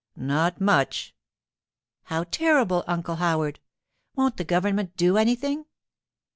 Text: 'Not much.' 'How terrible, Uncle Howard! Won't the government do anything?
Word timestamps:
'Not 0.15 0.59
much.' 0.59 1.13
'How 2.05 2.23
terrible, 2.23 2.83
Uncle 2.87 3.17
Howard! 3.17 3.59
Won't 4.15 4.37
the 4.37 4.43
government 4.43 4.97
do 4.97 5.15
anything? 5.15 5.65